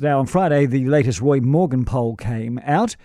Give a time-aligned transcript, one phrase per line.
[0.00, 2.96] Now, on Friday, the latest Roy Morgan poll came out.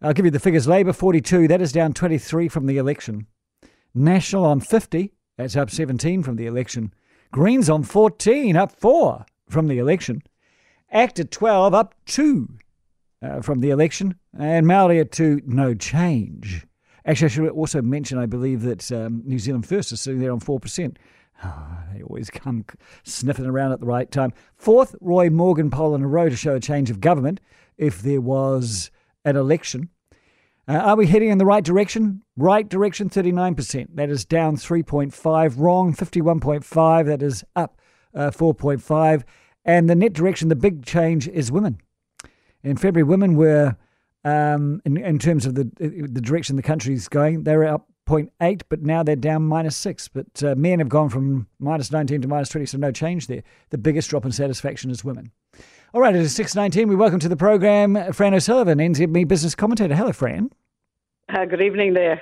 [0.00, 0.66] I'll give you the figures.
[0.66, 3.26] Labour 42, that is down 23 from the election.
[3.94, 6.94] National on 50, that's up 17 from the election.
[7.30, 10.22] Greens on 14, up 4 from the election.
[10.90, 12.48] ACT at 12, up 2
[13.20, 14.14] uh, from the election.
[14.38, 16.66] And Maori at 2, no change.
[17.04, 20.32] Actually, I should also mention, I believe that um, New Zealand First is sitting there
[20.32, 20.96] on 4%.
[21.44, 22.64] Oh, they always come
[23.02, 24.32] sniffing around at the right time.
[24.56, 27.40] Fourth Roy Morgan poll in a row to show a change of government
[27.78, 28.90] if there was
[29.24, 29.88] an election.
[30.68, 32.22] Uh, are we heading in the right direction?
[32.36, 33.88] Right direction, 39%.
[33.94, 35.54] That is down 3.5.
[35.58, 37.06] Wrong, 51.5.
[37.06, 37.80] That is up
[38.14, 39.24] uh, 4.5.
[39.64, 41.80] And the net direction, the big change is women.
[42.62, 43.76] In February, women were,
[44.24, 47.89] um, in, in terms of the, the direction the country is going, they were up
[48.10, 50.08] 0.8, but now they're down minus 6.
[50.08, 53.42] But uh, men have gone from minus 19 to minus 20, so no change there.
[53.70, 55.30] The biggest drop in satisfaction is women.
[55.94, 56.88] All right, it is 6.19.
[56.88, 59.94] We welcome to the program Fran O'Sullivan, NZME business commentator.
[59.94, 60.50] Hello, Fran.
[61.28, 62.20] Uh, good evening there.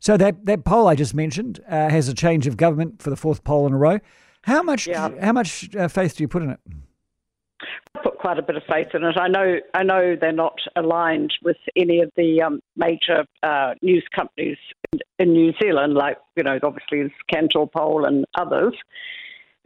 [0.00, 3.16] So that, that poll I just mentioned uh, has a change of government for the
[3.16, 4.00] fourth poll in a row.
[4.42, 5.10] How much, yeah.
[5.20, 6.60] how much uh, faith do you put in it?
[8.20, 9.16] Quite a bit of faith in it.
[9.16, 14.04] I know, I know they're not aligned with any of the um, major uh, news
[14.14, 14.58] companies
[14.92, 18.74] in, in, New Zealand, like you know, obviously Kantar Poll and others.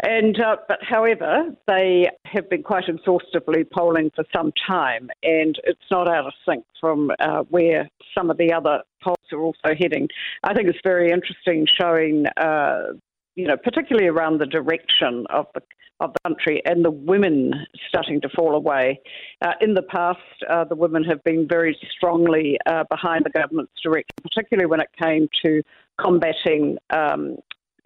[0.05, 5.91] And uh, but however, they have been quite exhaustively polling for some time, and it's
[5.91, 10.09] not out of sync from uh, where some of the other polls are also heading.
[10.45, 12.95] I think it's very interesting, showing uh,
[13.35, 15.63] you know, particularly around the direction of the
[16.01, 17.53] of the country and the women
[17.89, 19.01] starting to fall away.
[19.43, 20.19] Uh, in the past,
[20.51, 24.89] uh, the women have been very strongly uh, behind the government's direction, particularly when it
[25.01, 25.63] came to
[26.01, 27.37] combating um,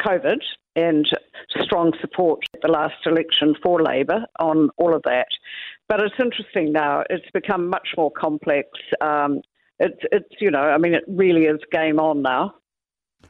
[0.00, 0.38] COVID
[0.74, 1.06] and
[1.60, 5.28] strong support at the last election for Labor on all of that.
[5.88, 8.68] But it's interesting now; it's become much more complex.
[9.00, 9.42] Um,
[9.80, 12.54] it's, it's, you know, I mean, it really is game on now.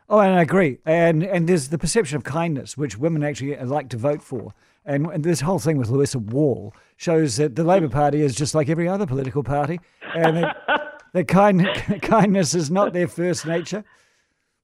[0.09, 0.79] Oh, and I agree.
[0.87, 4.55] And and there's the perception of kindness, which women actually uh, like to vote for.
[4.85, 8.55] And, and this whole thing with Louisa Wall shows that the Labor Party is just
[8.55, 9.81] like every other political party,
[10.15, 11.69] and that, that kind,
[12.03, 13.85] kindness is not their first nature.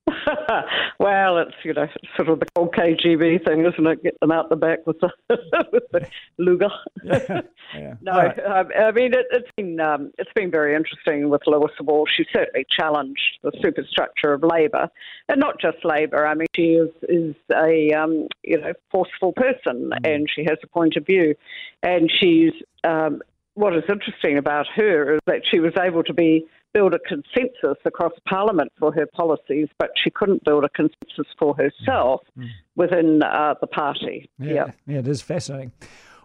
[0.98, 4.02] well, it's you know sort of the old KGB thing, isn't it?
[4.02, 5.10] Get them out the back with the
[5.72, 6.06] with the
[6.38, 6.68] Luger.
[7.02, 7.40] Yeah,
[7.74, 7.94] yeah.
[8.02, 8.38] no, right.
[8.44, 12.06] Um, I mean it, has been um, it's been very interesting with Louisa Wall.
[12.06, 14.88] She certainly challenged the superstructure of Labor,
[15.28, 16.26] and not just Labor.
[16.26, 19.98] I mean, she is is a um, you know forceful person, mm.
[20.04, 21.34] and she has a point of view,
[21.82, 22.52] and she's
[22.84, 23.22] um,
[23.54, 27.78] what is interesting about her is that she was able to be build a consensus
[27.84, 32.48] across Parliament for her policies, but she couldn't build a consensus for herself mm.
[32.76, 34.28] within uh, the party.
[34.38, 35.72] Yeah, yeah, yeah, it is fascinating.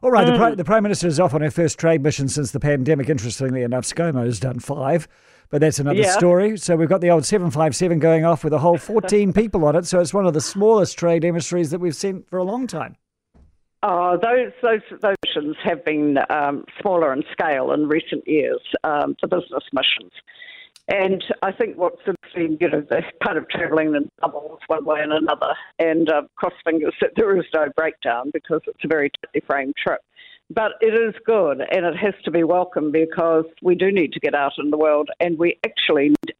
[0.01, 0.49] All right, mm.
[0.51, 3.09] the, the, Prime Minister is off on her first trade mission since the pandemic.
[3.09, 5.07] Interestingly enough, ScoMo has done five,
[5.49, 6.17] but that's another yeah.
[6.17, 6.57] story.
[6.57, 9.85] So we've got the old 757 going off with a whole 14 people on it.
[9.85, 12.95] So it's one of the smallest trade emissaries that we've seen for a long time.
[13.81, 19.15] Oh, those those those missions have been um, smaller in scale in recent years, um,
[19.21, 20.11] the business missions.
[20.89, 25.01] And I think what's interesting, you know, they're kind of travelling in bubbles one way
[25.01, 29.11] and another, and uh, cross fingers that there is no breakdown because it's a very
[29.23, 30.01] tightly framed trip.
[30.49, 34.19] But it is good, and it has to be welcome because we do need to
[34.19, 36.33] get out in the world, and we actually need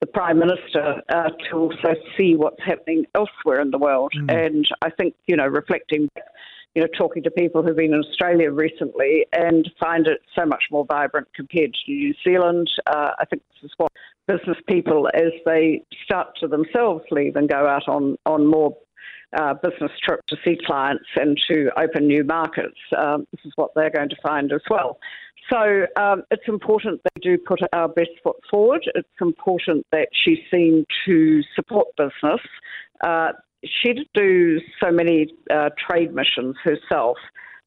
[0.00, 4.12] the Prime Minister uh, to also see what's happening elsewhere in the world.
[4.16, 4.46] Mm.
[4.46, 6.08] And I think, you know, reflecting
[6.74, 10.64] you know, talking to people who've been in Australia recently and find it so much
[10.70, 12.68] more vibrant compared to New Zealand.
[12.86, 13.92] Uh, I think this is what
[14.26, 18.76] business people, as they start to themselves leave and go out on, on more
[19.36, 23.70] uh, business trips to see clients and to open new markets, um, this is what
[23.74, 24.98] they're going to find as well.
[25.52, 28.82] So um, it's important they do put our best foot forward.
[28.94, 32.40] It's important that she's seen to support business.
[33.02, 33.32] Uh,
[33.82, 37.16] she did do so many uh, trade missions herself,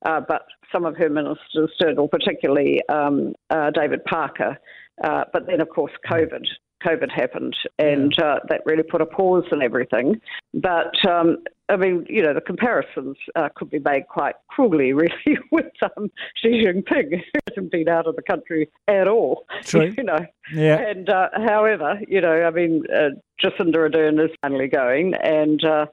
[0.05, 4.57] uh, but some of her ministers did, or particularly um, uh, David Parker.
[5.03, 6.45] Uh, but then, of course, COVID.
[6.87, 8.17] COVID happened, and.
[8.17, 10.19] Uh, that really put a pause in everything.
[10.53, 11.37] But um,
[11.69, 15.65] I mean, you know, the comparisons uh, could be made quite cruelly, really, with
[15.97, 16.09] um,
[16.41, 19.45] Xi Jinping, who hasn't been out of the country at all.
[19.63, 19.93] True.
[19.97, 20.25] You know.
[20.53, 20.77] Yeah.
[20.77, 23.09] And uh, however, you know, I mean, uh,
[23.41, 25.87] Jacinda Ardern is finally going, and uh,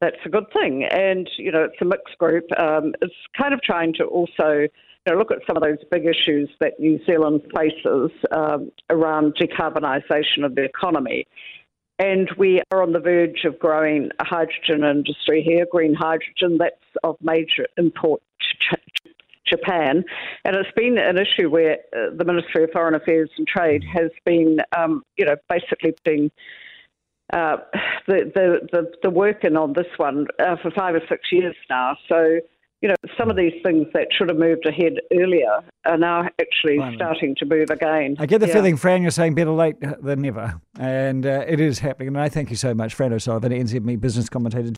[0.00, 0.84] that's a good thing.
[0.84, 2.44] And you know, it's a mixed group.
[2.58, 4.66] Um, it's kind of trying to also.
[5.06, 9.34] You know, look at some of those big issues that New Zealand faces um, around
[9.40, 11.26] decarbonisation of the economy.
[11.98, 16.76] And we are on the verge of growing a hydrogen industry here, green hydrogen, that's
[17.04, 18.22] of major import
[18.70, 18.78] to
[19.50, 20.04] Japan,
[20.44, 24.10] and it's been an issue where uh, the Ministry of Foreign Affairs and Trade has
[24.24, 26.30] been, um, you know, basically being
[27.32, 27.56] uh,
[28.06, 31.96] the, the, the the working on this one uh, for five or six years now.
[32.08, 32.40] So
[32.80, 36.78] you know, some of these things that should have moved ahead earlier are now actually
[36.78, 36.96] Finally.
[36.96, 38.16] starting to move again.
[38.18, 38.54] I get the yeah.
[38.54, 40.60] feeling, Fran, you're saying better late than never.
[40.78, 42.08] And uh, it is happening.
[42.08, 44.72] And I thank you so much, Fran O'Sullivan, NZME business commentator.